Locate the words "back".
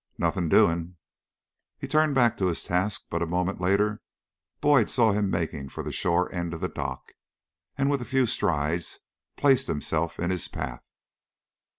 2.15-2.35